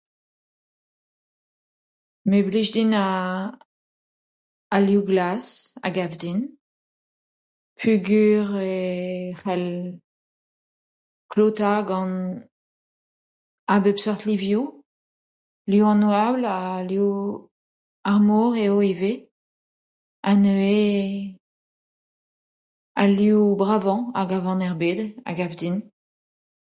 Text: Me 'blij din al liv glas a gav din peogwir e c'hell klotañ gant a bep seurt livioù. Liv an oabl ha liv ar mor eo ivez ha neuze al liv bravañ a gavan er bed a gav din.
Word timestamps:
Me 2.29 2.37
'blij 2.47 2.69
din 2.77 2.91
al 4.75 4.83
liv 4.87 5.01
glas 5.09 5.47
a 5.85 5.87
gav 5.97 6.13
din 6.23 6.39
peogwir 7.79 8.45
e 8.75 8.79
c'hell 9.41 9.67
klotañ 11.31 11.79
gant 11.89 12.19
a 13.73 13.75
bep 13.83 13.97
seurt 14.03 14.21
livioù. 14.29 14.63
Liv 15.71 15.83
an 15.91 16.07
oabl 16.09 16.43
ha 16.51 16.57
liv 16.89 17.07
ar 18.09 18.19
mor 18.27 18.53
eo 18.65 18.77
ivez 18.91 19.19
ha 20.25 20.31
neuze 20.43 20.89
al 23.01 23.11
liv 23.19 23.39
bravañ 23.59 24.01
a 24.19 24.21
gavan 24.31 24.65
er 24.67 24.75
bed 24.81 24.99
a 25.29 25.31
gav 25.39 25.53
din. 25.61 25.77